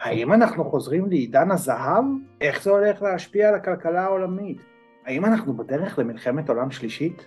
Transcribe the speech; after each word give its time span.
האם 0.00 0.32
אנחנו 0.32 0.64
חוזרים 0.64 1.06
לעידן 1.06 1.50
הזהב? 1.50 2.04
איך 2.40 2.62
זה 2.62 2.70
הולך 2.70 3.02
להשפיע 3.02 3.48
על 3.48 3.54
הכלכלה 3.54 4.04
העולמית? 4.04 4.58
האם 5.06 5.24
אנחנו 5.24 5.56
בדרך 5.56 5.98
למלחמת 5.98 6.48
עולם 6.48 6.70
שלישית? 6.70 7.26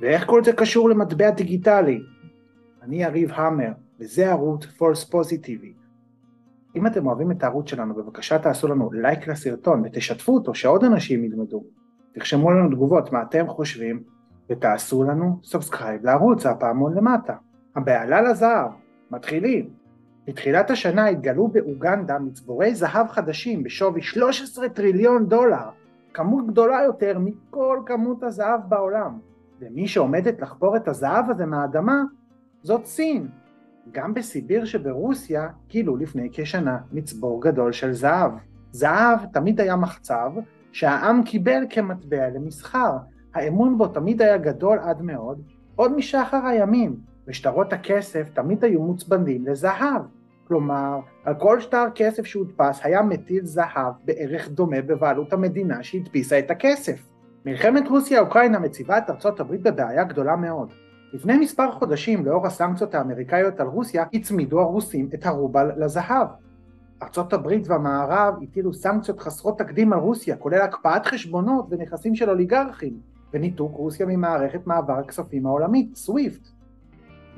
ואיך 0.00 0.26
כל 0.26 0.44
זה 0.44 0.52
קשור 0.52 0.90
למטבע 0.90 1.30
דיגיטלי? 1.30 2.00
אני 2.82 3.02
יריב 3.02 3.32
המר, 3.32 3.72
וזה 4.00 4.30
ערוץ 4.30 4.66
פולס 4.66 5.04
פוזיטיבי. 5.04 5.72
אם 6.76 6.86
אתם 6.86 7.06
אוהבים 7.06 7.30
את 7.30 7.42
הערוץ 7.42 7.70
שלנו, 7.70 7.94
בבקשה 7.94 8.38
תעשו 8.38 8.68
לנו 8.68 8.92
לייק 8.92 9.28
לסרטון 9.28 9.82
ותשתפו 9.84 10.34
אותו, 10.34 10.54
שעוד 10.54 10.84
אנשים 10.84 11.24
ילמדו. 11.24 11.64
תרשמו 12.12 12.50
לנו 12.50 12.70
תגובות 12.70 13.12
מה 13.12 13.22
אתם 13.22 13.46
חושבים, 13.46 14.02
ותעשו 14.50 15.04
לנו 15.04 15.40
subscribe 15.44 16.04
לערוץ 16.04 16.46
הפעמון 16.46 16.94
למטה. 16.94 17.34
הבעלה 17.76 18.22
לזהב, 18.22 18.70
מתחילים. 19.10 19.77
בתחילת 20.28 20.70
השנה 20.70 21.06
התגלו 21.06 21.48
באוגנדה 21.48 22.18
מצבורי 22.18 22.74
זהב 22.74 23.08
חדשים 23.08 23.62
בשווי 23.62 24.02
13 24.02 24.68
טריליון 24.68 25.28
דולר, 25.28 25.68
כמות 26.14 26.46
גדולה 26.46 26.82
יותר 26.84 27.18
מכל 27.18 27.78
כמות 27.86 28.22
הזהב 28.22 28.60
בעולם. 28.68 29.18
ומי 29.60 29.88
שעומדת 29.88 30.40
לחפור 30.40 30.76
את 30.76 30.88
הזהב 30.88 31.30
הזה 31.30 31.46
מהאדמה 31.46 32.02
זאת 32.62 32.86
סין. 32.86 33.28
גם 33.92 34.14
בסיביר 34.14 34.64
שברוסיה 34.64 35.48
גילו 35.68 35.96
לפני 35.96 36.28
כשנה 36.32 36.78
מצבור 36.92 37.42
גדול 37.42 37.72
של 37.72 37.92
זהב. 37.92 38.32
זהב 38.72 39.18
תמיד 39.32 39.60
היה 39.60 39.76
מחצב 39.76 40.32
שהעם 40.72 41.22
קיבל 41.22 41.62
כמטבע 41.70 42.28
למסחר. 42.28 42.96
האמון 43.34 43.78
בו 43.78 43.88
תמיד 43.88 44.22
היה 44.22 44.38
גדול 44.38 44.78
עד 44.78 45.02
מאוד, 45.02 45.42
עוד 45.76 45.96
משחר 45.96 46.46
הימים, 46.46 46.96
ושטרות 47.28 47.72
הכסף 47.72 48.28
תמיד 48.34 48.64
היו 48.64 48.82
מוצבנים 48.82 49.46
לזהב. 49.46 50.02
כלומר, 50.48 51.00
על 51.24 51.34
כל 51.34 51.60
שטר 51.60 51.84
כסף 51.94 52.24
שהודפס 52.24 52.80
היה 52.82 53.02
מטיל 53.02 53.44
זהב 53.44 53.92
בערך 54.04 54.48
דומה 54.48 54.82
בבעלות 54.82 55.32
המדינה 55.32 55.82
שהדפיסה 55.82 56.38
את 56.38 56.50
הכסף. 56.50 57.08
מלחמת 57.46 57.88
רוסיה-אוקראינה 57.88 58.58
מציבה 58.58 58.98
את 58.98 59.10
ארצות 59.10 59.40
הברית 59.40 59.62
בבעיה 59.62 60.04
גדולה 60.04 60.36
מאוד. 60.36 60.72
לפני 61.12 61.38
מספר 61.38 61.70
חודשים, 61.70 62.26
לאור 62.26 62.46
הסנקציות 62.46 62.94
האמריקאיות 62.94 63.60
על 63.60 63.66
רוסיה, 63.66 64.04
הצמידו 64.14 64.60
הרוסים 64.60 65.08
את 65.14 65.26
הרובל 65.26 65.70
לזהב. 65.76 66.28
ארצות 67.02 67.32
הברית 67.32 67.68
והמערב 67.68 68.34
הטילו 68.42 68.74
סנקציות 68.74 69.20
חסרות 69.20 69.58
תקדים 69.58 69.92
על 69.92 69.98
רוסיה, 69.98 70.36
כולל 70.36 70.60
הקפאת 70.60 71.06
חשבונות 71.06 71.66
ונכסים 71.70 72.14
של 72.14 72.30
אוליגרכים, 72.30 73.00
וניתוק 73.34 73.72
רוסיה 73.74 74.06
ממערכת 74.06 74.66
מעבר 74.66 74.92
הכספים 74.98 75.46
העולמית, 75.46 75.96
סוויפט. 75.96 76.57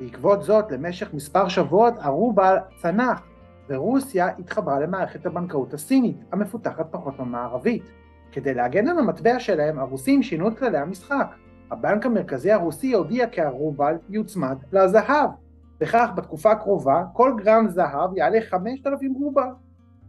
בעקבות 0.01 0.43
זאת, 0.43 0.71
למשך 0.71 1.13
מספר 1.13 1.47
שבועות 1.47 1.93
הרובל 1.97 2.57
צנח, 2.75 3.21
ורוסיה 3.69 4.27
התחברה 4.27 4.79
למערכת 4.79 5.25
הבנקאות 5.25 5.73
הסינית, 5.73 6.17
המפותחת 6.31 6.87
פחות 6.91 7.17
במערבית. 7.17 7.83
כדי 8.31 8.53
להגן 8.53 8.87
על 8.87 8.99
המטבע 8.99 9.39
שלהם, 9.39 9.79
הרוסים 9.79 10.23
שינו 10.23 10.47
את 10.47 10.59
כללי 10.59 10.77
המשחק. 10.77 11.27
הבנק 11.71 12.05
המרכזי 12.05 12.51
הרוסי 12.51 12.93
הודיע 12.93 13.27
כי 13.27 13.41
הרובל 13.41 13.95
יוצמד 14.09 14.57
לזהב. 14.71 15.29
וכך 15.81 16.09
בתקופה 16.15 16.51
הקרובה 16.51 17.03
כל 17.13 17.33
גרם 17.43 17.67
זהב 17.67 18.17
יעלה 18.17 18.41
5,000 18.41 19.13
רובל. 19.13 19.49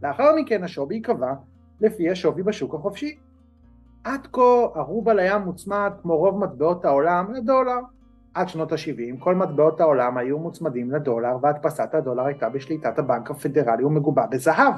לאחר 0.03 0.35
מכן 0.35 0.63
השווי 0.63 0.95
ייקבע 0.95 1.33
לפי 1.81 2.09
השווי 2.09 2.43
בשוק 2.43 2.75
החופשי. 2.75 3.17
עד 4.03 4.27
כה 4.31 4.41
הרובל 4.75 5.19
היה 5.19 5.37
מוצמד 5.37 5.91
כמו 6.01 6.17
רוב 6.17 6.37
מטבעות 6.43 6.85
העולם 6.85 7.33
לדולר. 7.33 7.79
עד 8.33 8.49
שנות 8.49 8.71
ה-70 8.71 9.19
כל 9.19 9.35
מטבעות 9.35 9.81
העולם 9.81 10.17
היו 10.17 10.39
מוצמדים 10.39 10.91
לדולר 10.91 11.37
והדפסת 11.41 11.89
הדולר 11.93 12.25
הייתה 12.25 12.49
בשליטת 12.49 12.99
הבנק 12.99 13.31
הפדרלי 13.31 13.83
ומגובה 13.83 14.25
בזהב. 14.31 14.73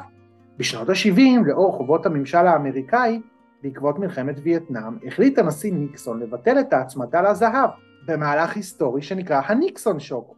בשנות 0.57 0.89
ה-70 0.89 1.45
לאור 1.45 1.73
חובות 1.73 2.05
הממשל 2.05 2.37
האמריקאי 2.37 3.21
בעקבות 3.63 3.99
מלחמת 3.99 4.35
וייטנאם 4.43 4.97
החליט 5.07 5.39
הנשיא 5.39 5.73
ניקסון 5.73 6.19
לבטל 6.19 6.59
את 6.59 6.73
ההצמדה 6.73 7.21
לזהב 7.21 7.69
במהלך 8.07 8.55
היסטורי 8.55 9.01
שנקרא 9.01 9.41
הניקסון 9.45 9.99
שוק. 9.99 10.35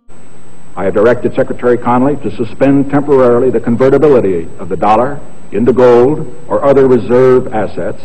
I 0.76 0.80
have 0.80 0.94
directed 0.94 1.34
Secretary 1.34 1.78
Connolly 1.78 2.18
to 2.18 2.30
suspend 2.30 2.92
temporarily 2.92 3.50
the 3.50 3.60
convertibility 3.70 4.48
of 4.60 4.70
the 4.70 4.78
dollar 4.78 5.20
into 5.52 5.74
gold 5.74 6.18
or 6.48 6.64
other 6.70 6.86
reserve 6.88 7.52
assets 7.64 8.02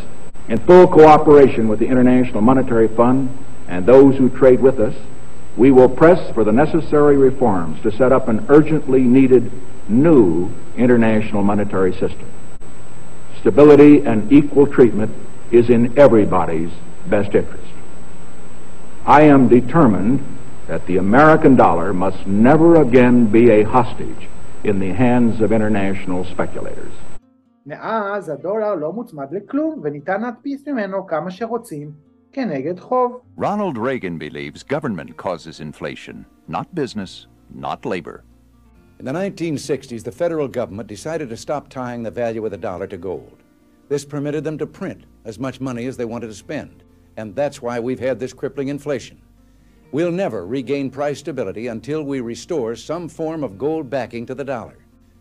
in 0.49 0.59
full 0.69 0.87
cooperation 0.87 1.69
with 1.69 1.79
the 1.83 1.89
International 1.95 2.41
Monetary 2.41 2.89
Fund 2.97 3.29
and 3.68 3.86
those 3.86 4.18
who 4.18 4.30
trade 4.30 4.60
with 4.60 4.80
us. 4.80 4.96
We 5.58 5.72
will 5.72 5.90
press 5.90 6.34
for 6.34 6.44
the 6.44 6.52
necessary 6.52 7.18
reforms 7.18 7.82
to 7.82 7.92
set 7.92 8.12
up 8.12 8.28
an 8.28 8.46
urgently 8.50 9.02
needed 9.02 9.52
new 9.90 10.52
international 10.76 11.44
monetary 11.44 11.94
system. 11.94 12.30
Stability 13.40 14.06
and 14.06 14.32
equal 14.32 14.68
treatment 14.68 15.12
is 15.52 15.70
in 15.70 15.98
everybody's 15.98 16.72
best 17.08 17.34
interest. 17.34 17.64
I 19.06 19.22
am 19.24 19.48
determined 19.48 20.20
that 20.68 20.86
the 20.86 20.98
American 20.98 21.56
dollar 21.56 21.94
must 21.94 22.28
never 22.28 22.82
again 22.82 23.28
be 23.28 23.50
a 23.52 23.64
hostage 23.64 24.28
in 24.64 24.80
the 24.80 24.92
hands 24.92 25.42
of 25.42 25.52
international 25.52 26.26
speculators. 26.26 26.94
מאז 27.66 28.30
הדולר 28.30 28.76
לא 28.76 28.94
מוצמד 28.94 29.28
לכלום 29.32 29.80
וניתן 29.84 30.22
להדפיס 30.22 30.68
ממנו 30.68 31.08
כמה 31.08 31.32
שרוצים 31.32 31.92
כנגד 32.34 32.80
חוב. 32.80 33.22
Ronald 33.36 33.78
Reagan 33.78 34.18
believes 34.18 34.64
government 34.64 35.18
causes 35.18 35.60
inflation, 35.60 36.26
not 36.48 36.74
business, 36.76 37.28
not 37.54 37.86
labor. 37.86 38.24
In 39.00 39.06
the 39.06 39.12
1960s, 39.12 40.04
the 40.04 40.12
federal 40.12 40.48
government 40.48 40.88
decided 40.88 41.30
to 41.30 41.38
stop 41.38 41.70
tying 41.70 42.04
the 42.04 42.12
value 42.12 42.44
of 42.46 42.52
the 42.52 42.58
dollar 42.58 42.88
to 42.88 42.98
gold. 42.98 43.44
This 43.90 44.06
permitted 44.06 44.44
them 44.44 44.58
to 44.58 44.68
print 44.68 45.06
as 45.24 45.40
much 45.40 45.62
money 45.62 45.86
as 45.86 45.98
they 45.98 46.06
wanted 46.06 46.28
to 46.28 46.34
spend. 46.34 46.84
And 47.16 47.36
that's 47.36 47.62
why 47.62 47.80
we've 47.80 48.00
had 48.00 48.20
this 48.20 48.34
crippling 48.34 48.68
inflation. 48.68 49.22
We'll 49.92 50.12
never 50.12 50.46
regain 50.46 50.90
price 50.90 51.20
stability 51.20 51.68
until 51.68 52.04
we 52.04 52.20
restore 52.20 52.76
some 52.76 53.08
form 53.08 53.44
of 53.44 53.58
gold 53.58 53.90
backing 53.90 54.26
to 54.26 54.36
the 54.36 54.44
dollar. 54.44 54.78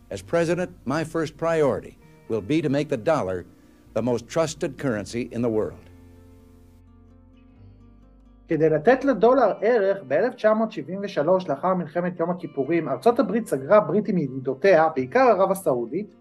As 0.09 0.21
president, 0.21 0.75
my 0.85 1.03
first 1.03 1.37
priority 1.37 1.97
will 2.27 2.41
be 2.41 2.61
to 2.61 2.69
make 2.69 2.89
the 2.89 2.97
dollar 2.97 3.45
the 3.93 4.01
most 4.01 4.27
trusted 4.27 4.77
currency 4.77 5.29
in 5.31 5.41
the 5.41 5.49
world. 5.49 5.79
כדי 8.48 8.68
לתת 8.70 9.04
לדולר 9.04 9.52
ערך, 9.60 10.02
ב-1973, 10.08 11.48
לאחר 11.48 11.74
מלחמת 11.74 12.20
יום 12.20 12.30
הכיפורים, 12.30 12.88
ארצות 12.88 13.18
הברית 13.18 13.46
סגרה 13.46 13.80
ברית 13.80 14.08
עם 14.08 14.18
ידידותיה, 14.18 14.88
בעיקר 14.96 15.20
ערב 15.20 15.50
הסעודית, 15.50 16.14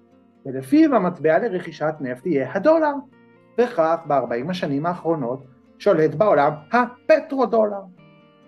ולפיו 0.46 0.96
המטבע 0.96 1.40
לרכישת 1.40 1.94
נפט 2.00 2.26
יהיה 2.26 2.52
הדולר. 2.54 2.94
וכך, 3.58 4.00
ב-40 4.08 4.50
השנים 4.50 4.86
האחרונות, 4.86 5.44
שולט 5.78 6.16
בעולם 6.16 6.52
הפטרודולר. 6.72 7.82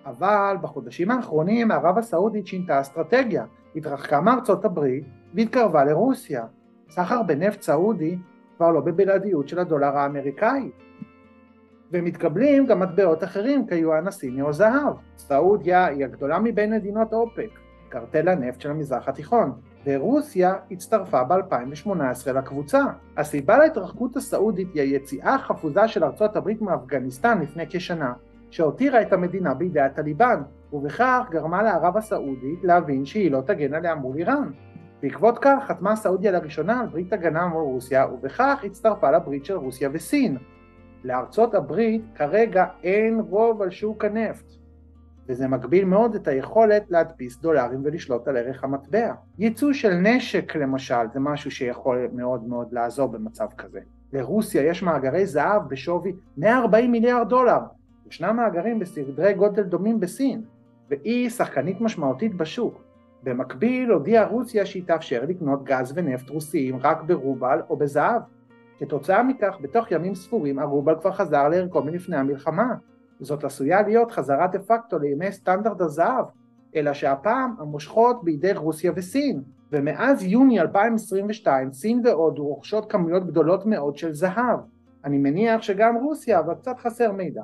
אבל 0.06 0.56
בחודשים 0.62 1.12
האחרונים 1.12 1.72
ערב 1.72 1.98
הסעודית 1.98 2.48
שינתה 2.48 2.82
אסטרטגיה, 2.82 3.46
התרחקה 3.76 4.22
מארצות 4.22 4.66
הברית 4.66 5.06
והתקרבה 5.34 5.84
לרוסיה. 5.84 6.46
סחר 6.90 7.24
בנפט 7.24 7.62
סעודי 7.62 8.18
כבר 8.58 8.72
לא 8.72 8.82
בבלעדיות 8.82 9.48
של 9.48 9.60
הדולר 9.60 9.98
האמריקאי. 9.98 10.70
ומתקבלים 11.94 12.66
גם 12.66 12.80
מטבעות 12.80 13.24
אחרים 13.24 13.68
כיואן 13.68 14.08
הסיני 14.08 14.42
או 14.42 14.54
זהב. 14.54 14.94
סעודיה 15.18 15.86
היא 15.86 16.06
הגדולה 16.06 16.40
מבין 16.40 16.74
מדינות 16.74 17.14
אופק, 17.14 17.50
קרטל 17.90 18.28
הנפט 18.28 18.62
של 18.62 18.72
המזרח 18.72 19.08
התיכון, 19.08 19.52
ורוסיה 19.86 20.54
הצטרפה 20.72 21.24
ב-2018 21.24 22.32
לקבוצה. 22.34 22.84
הסיבה 23.18 23.58
להתרחקות 23.58 24.16
הסעודית 24.16 24.68
היא 24.74 24.82
היציאה 24.82 25.36
החפוזה 25.36 25.88
של 25.88 26.04
ארצות 26.04 26.36
הברית 26.36 26.62
מאפגניסטן 26.62 27.42
לפני 27.42 27.64
כשנה, 27.70 28.14
שהותירה 28.50 29.02
את 29.02 29.14
המדינה 29.14 29.54
בידי 29.54 29.80
הטליבן, 29.80 30.42
ובכך 30.74 31.28
גרמה 31.32 31.64
לערב 31.64 31.98
הסעודית 31.98 32.64
להבין 32.64 33.06
שהיא 33.06 33.32
לא 33.32 33.42
תגן 33.42 33.74
עליה 33.74 33.96
מול 33.96 34.18
איראן. 34.18 34.52
בעקבות 35.02 35.40
כך 35.42 35.64
חתמה 35.68 35.96
סעודיה 35.96 36.32
לראשונה 36.32 36.80
על 36.80 36.88
ברית 36.88 37.14
הגנה 37.14 37.48
מול 37.48 37.64
רוסיה, 37.64 38.08
ובכך 38.14 38.62
הצטרפה 38.64 39.12
לברית 39.12 39.46
של 39.46 39.56
רוסיה 39.56 39.90
וסין. 39.94 40.38
לארצות 41.04 41.56
הברית 41.56 42.02
כרגע 42.16 42.66
אין 42.84 43.20
רוב 43.20 43.62
על 43.62 43.70
שוק 43.70 44.06
הנפט, 44.06 44.46
וזה 45.28 45.48
מגביל 45.48 45.86
מאוד 45.86 46.16
את 46.16 46.28
היכולת 46.28 46.84
להדפיס 46.90 47.38
דולרים 47.38 47.82
ולשלוט 47.84 48.28
על 48.28 48.38
ערך 48.38 48.64
המטבע. 48.64 49.14
ייצוא 49.40 49.74
של 49.74 49.94
נשק 49.94 50.56
למשל 50.56 51.08
זה 51.14 51.20
משהו 51.20 51.52
שיכול 51.52 52.08
מאוד 52.14 52.48
מאוד 52.48 52.74
לעזור 52.74 53.08
במצב 53.08 53.48
כזה. 53.58 53.80
לרוסיה 54.14 54.64
יש 54.64 54.84
מאגרי 54.84 55.26
זהב 55.26 55.70
בשווי 55.70 56.14
140 56.38 56.92
מיליארד 56.92 57.30
דולר, 57.30 57.60
ישנם 58.08 58.36
מאגרים 58.36 58.80
בסדרי 58.80 59.34
גודל 59.34 59.64
דומים 59.64 60.00
בסין, 60.00 60.42
והיא 60.90 61.30
שחקנית 61.30 61.82
משמעותית 61.82 62.36
בשוק. 62.36 62.84
במקביל 63.24 63.92
הודיעה 63.92 64.26
רוסיה 64.26 64.66
שהיא 64.66 64.84
תאפשר 64.88 65.24
לקנות 65.28 65.64
גז 65.64 65.94
ונפט 65.96 66.30
רוסיים 66.30 66.80
רק 66.82 67.02
ברובל 67.02 67.62
או 67.70 67.78
בזהב. 67.78 68.22
כתוצאה 68.80 69.24
מכך, 69.24 69.58
בתוך 69.62 69.92
ימים 69.92 70.16
ספורים 70.16 70.60
הרובל 70.60 70.96
כבר 71.02 71.12
חזר 71.12 71.50
לערכו 71.50 71.84
מלפני 71.84 72.18
המלחמה. 72.18 72.74
זאת 73.20 73.44
עשויה 73.44 73.82
להיות 73.82 74.12
חזרה 74.12 74.48
דה 74.48 74.60
פקטו 74.60 75.00
לימי 75.00 75.32
סטנדרט 75.32 75.82
הזהב, 75.82 76.26
אלא 76.76 76.94
שהפעם 76.94 77.56
המושכות 77.60 78.24
בידי 78.24 78.54
רוסיה 78.54 78.92
וסין. 78.96 79.44
ומאז 79.72 80.24
יוני 80.24 80.60
2022 80.60 81.74
סין 81.74 82.02
והודו 82.04 82.46
רוכשות 82.46 82.92
כמויות 82.92 83.28
גדולות 83.28 83.66
מאוד 83.66 83.98
של 83.98 84.14
זהב. 84.14 84.60
אני 85.06 85.18
מניח 85.18 85.62
שגם 85.62 85.96
רוסיה, 85.96 86.40
אבל 86.40 86.54
קצת 86.56 86.80
חסר 86.80 87.12
מידע. 87.12 87.42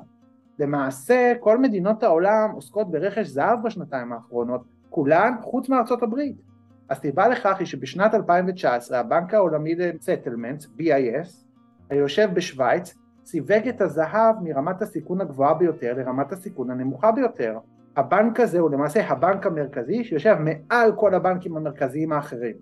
למעשה 0.58 1.32
כל 1.40 1.58
מדינות 1.58 2.02
העולם 2.02 2.50
עוסקות 2.54 2.90
ברכש 2.90 3.26
זהב 3.26 3.62
בשנתיים 3.62 4.12
האחרונות, 4.12 4.60
כולן 4.90 5.34
חוץ 5.42 5.68
מארצות 5.68 6.02
הברית. 6.02 6.49
הסיבה 6.90 7.28
לכך 7.28 7.56
היא 7.58 7.66
שבשנת 7.66 8.14
2019 8.14 9.00
הבנק 9.00 9.34
העולמי 9.34 9.74
לסטלמנט, 9.74 10.62
BIS, 10.62 11.44
היושב 11.90 12.28
בשוויץ, 12.34 12.94
סיווג 13.24 13.68
את 13.68 13.80
הזהב 13.80 14.36
מרמת 14.42 14.82
הסיכון 14.82 15.20
הגבוהה 15.20 15.54
ביותר 15.54 15.94
לרמת 15.96 16.32
הסיכון 16.32 16.70
הנמוכה 16.70 17.12
ביותר. 17.12 17.58
הבנק 17.96 18.40
הזה 18.40 18.58
הוא 18.58 18.70
למעשה 18.70 19.08
הבנק 19.08 19.46
המרכזי 19.46 20.04
שיושב 20.04 20.36
מעל 20.40 20.92
כל 20.96 21.14
הבנקים 21.14 21.56
המרכזיים 21.56 22.12
האחרים. 22.12 22.56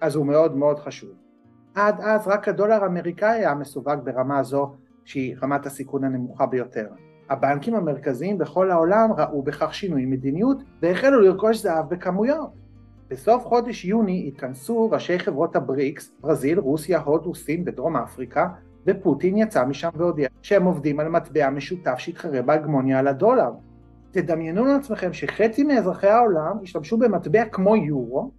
אז 0.00 0.14
הוא 0.16 0.26
מאוד 0.26 0.56
מאוד 0.56 0.78
חשוב. 0.78 1.10
עד 1.74 2.00
אז 2.00 2.28
רק 2.28 2.48
הדולר 2.48 2.84
האמריקאי 2.84 3.38
היה 3.38 3.54
מסווג 3.54 4.00
ברמה 4.04 4.42
זו 4.42 4.72
שהיא 5.04 5.36
רמת 5.42 5.66
הסיכון 5.66 6.04
הנמוכה 6.04 6.46
ביותר. 6.46 6.88
הבנקים 7.30 7.74
המרכזיים 7.74 8.38
בכל 8.38 8.70
העולם 8.70 9.10
ראו 9.18 9.42
בכך 9.42 9.74
שינוי 9.74 10.06
מדיניות 10.06 10.62
והחלו 10.82 11.20
לרכוש 11.20 11.56
זהב 11.56 11.88
בכמויות. 11.88 12.61
בסוף 13.12 13.44
חודש 13.44 13.84
יוני 13.84 14.24
התכנסו 14.28 14.90
ראשי 14.90 15.18
חברות 15.18 15.56
הבריקס, 15.56 16.12
ברזיל, 16.20 16.58
רוסיה, 16.58 17.00
הודו, 17.00 17.34
סין 17.34 17.62
ודרום 17.66 17.96
אפריקה, 17.96 18.48
ופוטין 18.86 19.36
יצא 19.36 19.64
משם 19.64 19.88
והודיע 19.96 20.28
שהם 20.42 20.64
עובדים 20.64 21.00
על 21.00 21.08
מטבע 21.08 21.50
משותף 21.50 21.94
שיתחרה 21.98 22.42
בהגמוניה 22.42 22.98
על 22.98 23.08
הדולר. 23.08 23.50
תדמיינו 24.10 24.64
לעצמכם 24.64 25.12
שחצי 25.12 25.64
מאזרחי 25.64 26.06
העולם 26.06 26.56
ישתמשו 26.62 26.98
במטבע 26.98 27.44
כמו 27.44 27.76
יורו, 27.76 28.30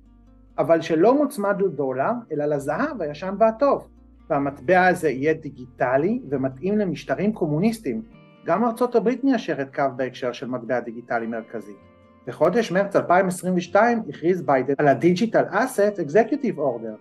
אבל 0.57 0.81
שלא 0.81 1.17
מוצמד 1.17 1.61
לדולר, 1.61 2.11
אלא 2.31 2.45
לזהב 2.45 3.01
הישן 3.01 3.35
והטוב. 3.39 3.87
והמטבע 4.29 4.87
הזה 4.87 5.09
יהיה 5.09 5.33
דיגיטלי 5.33 6.21
ומתאים 6.29 6.77
למשטרים 6.77 7.33
קומוניסטיים. 7.33 8.01
גם 8.45 8.65
ארצות 8.65 8.95
הברית 8.95 9.23
מיישרת 9.23 9.75
קו 9.75 9.83
בהקשר 9.95 10.31
של 10.31 10.47
מטבע 10.47 10.79
דיגיטלי 10.79 11.27
מרכזי. 11.27 11.92
בחודש 12.27 12.71
מרץ 12.71 12.95
2022 12.95 14.03
הכריז 14.09 14.41
ביידן 14.41 14.73
על 14.77 14.87
ה-Digital 14.87 15.53
Asset 15.53 15.99
Executive 16.07 16.57
Order, 16.57 16.97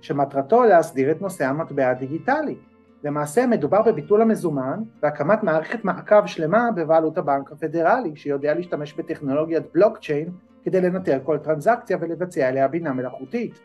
שמטרתו 0.00 0.64
להסדיר 0.64 1.10
את 1.10 1.22
נושא 1.22 1.46
המטבע 1.46 1.90
הדיגיטלי. 1.90 2.56
למעשה 3.04 3.46
מדובר 3.46 3.82
בביטול 3.82 4.22
המזומן 4.22 4.82
והקמת 5.02 5.42
מערכת 5.42 5.84
מעקב 5.84 6.26
שלמה 6.26 6.70
בבעלות 6.76 7.18
הבנק 7.18 7.52
הפדרלי 7.52 8.16
שיודע 8.16 8.54
להשתמש 8.54 8.92
בטכנולוגיית 8.92 9.64
בלוקצ'יין 9.74 10.28
כדי 10.64 10.80
לנטר 10.80 11.18
כל 11.24 11.38
טרנזקציה 11.38 11.96
ולבצע 12.00 12.48
עליה 12.48 12.68
בינה 12.68 12.92
מלאכותית. 12.92 13.60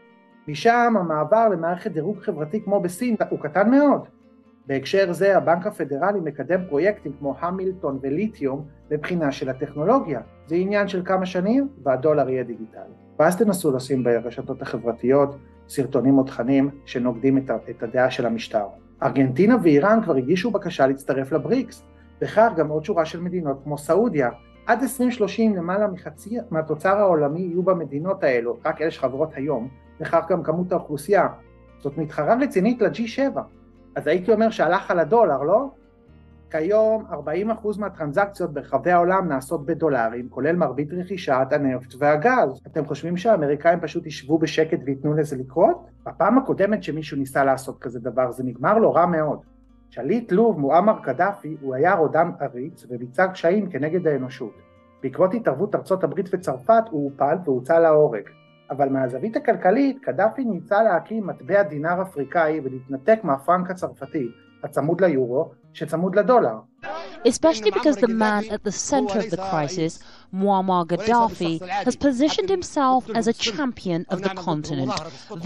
משם 0.47 0.93
המעבר 0.99 1.49
למערכת 1.49 1.91
דירוג 1.91 2.19
חברתי 2.19 2.63
כמו 2.63 2.79
בסין 2.79 3.15
הוא 3.29 3.39
קטן 3.39 3.69
מאוד. 3.69 4.07
בהקשר 4.71 5.13
זה 5.13 5.37
הבנק 5.37 5.67
הפדרלי 5.67 6.19
מקדם 6.19 6.61
פרויקטים 6.69 7.11
כמו 7.19 7.35
המילטון 7.39 7.99
וליתיום 8.01 8.65
לבחינה 8.91 9.31
של 9.31 9.49
הטכנולוגיה. 9.49 10.21
זה 10.47 10.55
עניין 10.55 10.87
של 10.87 11.01
כמה 11.05 11.25
שנים 11.25 11.67
והדולר 11.83 12.29
יהיה 12.29 12.43
דיגיטלי. 12.43 12.93
ואז 13.19 13.37
תנסו 13.37 13.71
לשים 13.71 14.03
ברשתות 14.03 14.61
החברתיות 14.61 15.35
סרטונים 15.69 16.17
או 16.17 16.23
תכנים 16.23 16.69
שנוגדים 16.85 17.37
את 17.69 17.83
הדעה 17.83 18.11
של 18.11 18.25
המשטר. 18.25 18.65
ארגנטינה 19.03 19.55
ואיראן 19.63 19.99
כבר 20.03 20.15
הגישו 20.15 20.51
בקשה 20.51 20.87
להצטרף 20.87 21.31
לבריקס, 21.31 21.83
וכך 22.21 22.51
גם 22.57 22.69
עוד 22.69 22.85
שורה 22.85 23.05
של 23.05 23.21
מדינות 23.21 23.61
כמו 23.63 23.77
סעודיה. 23.77 24.29
עד 24.67 24.81
2030 24.81 25.55
למעלה 25.55 25.87
מחצי 25.87 26.37
מהתוצר 26.51 26.97
העולמי 26.97 27.41
יהיו 27.41 27.63
במדינות 27.63 28.23
האלו, 28.23 28.59
רק 28.65 28.81
אלה 28.81 28.91
שחברות 28.91 29.29
היום, 29.33 29.67
וכך 30.01 30.25
גם 30.29 30.43
כמות 30.43 30.71
האוכלוסייה. 30.71 31.27
זאת 31.79 31.97
מתחרה 31.97 32.35
רצינית 32.41 32.81
ל-G7. 32.81 33.39
אז 33.95 34.07
הייתי 34.07 34.31
אומר 34.31 34.49
שהלך 34.49 34.91
על 34.91 34.99
הדולר, 34.99 35.43
לא? 35.43 35.69
כיום 36.51 37.05
40% 37.11 37.79
מהטרנזקציות 37.79 38.53
ברחבי 38.53 38.91
העולם 38.91 39.27
נעשות 39.27 39.65
בדולרים, 39.65 40.29
כולל 40.29 40.55
מרבית 40.55 40.93
רכישת 40.93 41.47
הנפט 41.51 41.93
והגז. 41.97 42.61
אתם 42.67 42.85
חושבים 42.85 43.17
שהאמריקאים 43.17 43.79
פשוט 43.79 44.05
ישבו 44.05 44.37
בשקט 44.37 44.79
וייתנו 44.85 45.13
לזה 45.13 45.35
לקרות? 45.35 45.87
בפעם 46.05 46.37
הקודמת 46.37 46.83
שמישהו 46.83 47.17
ניסה 47.17 47.43
לעשות 47.43 47.79
כזה 47.79 47.99
דבר 47.99 48.31
זה 48.31 48.43
נגמר 48.43 48.77
לו 48.77 48.93
רע 48.93 49.05
מאוד. 49.05 49.39
שליט 49.89 50.31
לוב 50.31 50.59
מועמר 50.59 50.99
קדאפי 51.03 51.57
הוא 51.61 51.75
היה 51.75 51.93
רודן 51.93 52.31
עריץ 52.39 52.85
וביצע 52.89 53.27
קשיים 53.27 53.69
כנגד 53.69 54.07
האנושות. 54.07 54.53
בעקבות 55.03 55.33
התערבות 55.33 55.75
ארצות 55.75 56.03
הברית 56.03 56.29
וצרפת 56.33 56.83
הוא 56.89 57.11
הופל 57.11 57.35
והוצא 57.45 57.79
להורג. 57.79 58.29
אבל 58.70 58.88
מהזווית 58.88 59.36
הכלכלית 59.36 59.98
קדאפי 60.02 60.44
ניסה 60.44 60.82
להקים 60.82 61.26
מטבע 61.26 61.62
דינר 61.62 62.02
אפריקאי 62.02 62.60
ולהתנתק 62.64 63.24
מהפרנק 63.24 63.70
הצרפתי, 63.70 64.28
הצמוד 64.64 65.00
ליורו, 65.00 65.50
שצמוד 65.72 66.16
לדולר. 66.18 66.58
Especially 67.24 67.70
because 67.70 67.96
the 67.96 68.14
man 68.26 68.44
at 68.50 68.62
the 68.62 68.70
center 68.70 69.18
of 69.18 69.30
the 69.30 69.42
crisis, 69.50 69.98
Muammar 70.32 70.86
Gaddafi, 70.86 71.54
has 71.86 71.96
positioned 71.96 72.48
himself 72.48 73.02
as 73.18 73.26
a 73.26 73.32
champion 73.32 74.06
of 74.10 74.22
the 74.22 74.34
continent, 74.48 74.92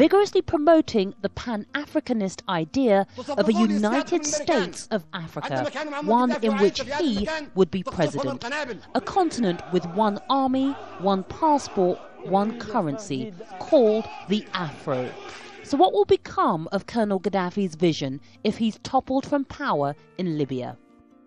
vigorously 0.03 0.43
promoting 0.43 1.15
the 1.23 1.31
Pan-Africanist 1.31 2.41
idea 2.49 3.07
of 3.39 3.49
a 3.49 3.53
United 3.53 4.27
States 4.27 4.89
of 4.91 5.05
Africa, 5.15 5.59
one 6.05 6.33
in 6.43 6.59
which 6.59 6.79
he 7.01 7.27
would 7.55 7.71
be 7.71 7.83
president. 7.83 8.45
A 8.95 9.01
continent 9.01 9.61
with 9.73 9.85
one 9.87 10.19
army, 10.29 10.69
one 11.01 11.23
passport, 11.25 11.99
one 12.30 12.60
currency, 12.60 13.34
called 13.60 14.06
the 14.30 14.46
Afro. 14.54 15.10
So 15.64 15.78
what 15.78 15.94
will 15.94 16.06
become 16.06 16.68
of 16.72 16.86
Colonel 16.86 17.20
Gaddafi's 17.20 17.76
vision 17.76 18.22
if 18.44 18.58
he's 18.58 18.78
toppled 18.84 19.26
from 19.26 19.46
power 19.46 19.96
in 20.18 20.38
Libya? 20.38 20.76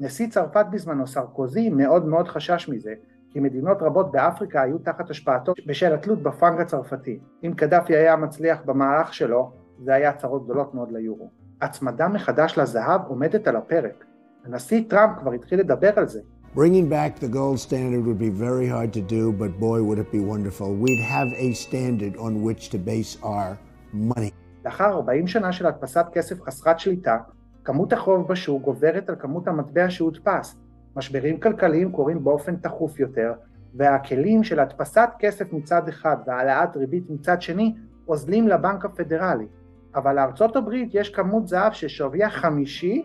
נשיא 0.00 0.28
צרפת 0.28 0.66
בזמנו, 0.70 1.06
סרקוזי, 1.06 1.70
מאוד 1.70 2.06
מאוד 2.06 2.28
חשש 2.28 2.68
מזה, 2.68 2.94
כי 3.30 3.40
מדינות 3.40 3.82
רבות 3.82 4.12
באפריקה 4.12 4.62
היו 4.62 4.78
תחת 4.78 5.10
השפעתו 5.10 5.52
בשל 5.66 5.94
התלות 5.94 6.22
בפרנק 6.22 6.60
הצרפתי. 6.60 7.18
אם 7.44 7.52
קדאפי 7.54 7.96
היה 7.96 8.16
מצליח 8.16 8.58
במהלך 8.64 9.14
שלו, 9.14 9.52
זה 9.84 9.94
היה 9.94 10.12
צרות 10.12 10.44
גדולות 10.44 10.74
מאוד 10.74 10.92
ליורו. 10.92 11.30
הצמדה 11.60 12.08
מחדש 12.08 12.58
לזהב 12.58 13.00
עומדת 13.08 13.48
על 13.48 13.56
הפרק. 13.56 14.04
הנשיא 14.44 14.84
טראמפ 14.88 15.18
כבר 15.18 15.32
התחיל 15.32 15.60
לדבר 15.60 15.90
על 15.96 16.08
זה. 16.08 16.20
Bringing 16.54 16.88
back 16.88 17.20
the 17.20 17.28
gold 17.28 17.60
standard 17.60 18.06
would 18.06 18.18
be 18.18 18.30
very 18.30 18.66
hard 18.66 18.90
to 18.94 19.02
do, 19.02 19.32
but 19.32 19.60
boy 19.60 19.82
would 19.82 19.98
it 19.98 20.10
be 20.10 20.20
wonderful. 20.20 20.74
We'd 20.74 21.00
have 21.00 21.30
a 21.36 21.52
standard 21.52 22.16
on 22.16 22.42
which 22.42 22.70
to 22.70 22.78
base 22.78 23.18
our 23.22 23.58
money. 23.92 24.32
לאחר 24.64 24.92
40 24.92 25.26
שנה 25.26 25.52
של 25.52 25.66
הדפסת 25.66 26.06
כסף 26.12 26.42
חסרת 26.42 26.78
שליטה, 26.78 27.18
כמות 27.64 27.92
החוב 27.92 28.28
בשוק 28.28 28.62
גוברת 28.62 29.08
על 29.08 29.16
כמות 29.18 29.48
המטבע 29.48 29.90
שהודפס. 29.90 30.56
משברים 30.96 31.40
כלכליים 31.40 31.92
קורים 31.92 32.24
באופן 32.24 32.56
תכוף 32.56 33.00
יותר, 33.00 33.32
והכלים 33.74 34.44
של 34.44 34.60
הדפסת 34.60 35.08
כסף 35.18 35.52
מצד 35.52 35.88
אחד 35.88 36.16
והעלאת 36.26 36.76
ריבית 36.76 37.10
מצד 37.10 37.42
שני 37.42 37.74
אוזלים 38.08 38.48
לבנק 38.48 38.84
הפדרלי. 38.84 39.46
אבל 39.94 40.16
לארצות 40.16 40.56
הברית 40.56 40.90
יש 40.94 41.10
כמות 41.10 41.48
זהב 41.48 41.72
ששוויה 41.72 42.30
חמישי 42.30 43.02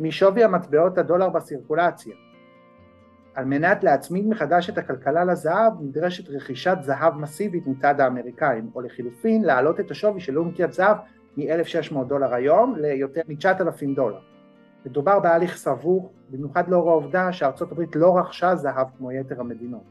משווי 0.00 0.44
המטבעות 0.44 0.98
הדולר 0.98 1.28
בסירקולציה. 1.28 2.14
על 3.40 3.46
מנת 3.46 3.84
להצמיד 3.84 4.28
מחדש 4.28 4.70
את 4.70 4.78
הכלכלה 4.78 5.24
לזהב 5.24 5.72
נדרשת 5.80 6.28
רכישת 6.28 6.76
זהב 6.80 7.14
מסיבית 7.18 7.66
מצד 7.66 8.00
האמריקאים, 8.00 8.70
או 8.74 8.80
לחילופין 8.80 9.44
להעלות 9.44 9.80
את 9.80 9.90
השווי 9.90 10.20
של 10.20 10.38
אונקיית 10.38 10.72
זהב 10.72 10.96
מ-1,600 11.36 12.04
דולר 12.04 12.34
היום 12.34 12.74
ליותר 12.76 13.20
מ-9,000 13.28 13.96
דולר. 13.96 14.18
מדובר 14.86 15.20
בהליך 15.20 15.56
סבוך, 15.56 16.10
במיוחד 16.30 16.68
לאור 16.68 16.90
העובדה 16.90 17.32
שארצות 17.32 17.72
הברית 17.72 17.96
לא 17.96 18.18
רכשה 18.18 18.56
זהב 18.56 18.86
כמו 18.98 19.12
יתר 19.12 19.40
המדינות. 19.40 19.84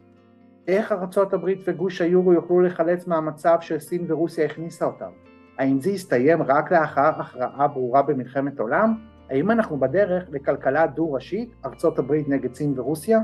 איך 0.68 0.92
ארצות 0.92 1.34
הברית 1.34 1.62
וגוש 1.68 2.02
היורו 2.02 2.34
יוכלו 2.34 2.62
לחלץ 2.62 3.08
מהמצב 3.08 3.58
שסין 3.62 4.06
ורוסיה 4.08 4.46
הכניסה 4.46 4.86
אותם? 4.86 5.12
האם 5.58 5.80
זה 5.80 5.90
יסתיים 5.90 6.42
רק 6.42 6.72
לאחר 6.72 7.12
הכרעה 7.20 7.68
ברורה 7.68 8.02
במלחמת 8.02 8.60
עולם? 8.60 9.09
האם 9.30 9.52
אנחנו 9.52 9.80
בדרך 9.80 10.24
לכלכלה 10.32 10.88
דו-ראשית, 10.88 11.56
ארצות 11.66 12.00
הברית 12.00 12.30
נגד 12.30 12.54
סין 12.54 12.80
ורוסיה, 12.80 13.20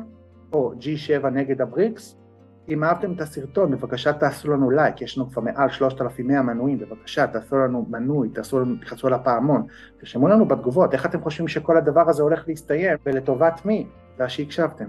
או 0.53 0.73
G7 0.73 1.27
נגד 1.27 1.61
הבריקס? 1.61 2.17
אם 2.69 2.83
אהבתם 2.83 3.13
את 3.13 3.21
הסרטון, 3.21 3.71
בבקשה 3.71 4.13
תעשו 4.13 4.51
לנו 4.51 4.71
לייק, 4.71 5.01
יש 5.01 5.17
לנו 5.17 5.29
כבר 5.29 5.41
מעל 5.41 5.69
3,100 5.69 6.41
מנויים, 6.41 6.79
בבקשה 6.79 7.27
תעשו 7.27 7.55
לנו 7.55 7.85
מנוי, 7.89 8.29
תעשו 8.29 8.59
לנו, 8.59 8.75
תחצו 8.81 9.07
על 9.07 9.13
הפעמון, 9.13 9.67
לנו 10.29 10.45
בתגובות 10.45 10.93
איך 10.93 11.05
אתם 11.05 11.21
חושבים 11.21 11.47
שכל 11.47 11.77
הדבר 11.77 12.09
הזה 12.09 12.23
הולך 12.23 12.47
להסתיים 12.47 12.97
ולטובת 13.05 13.65
מי, 13.65 13.87
תודה 14.11 14.29
שהקשבתם. 14.29 14.85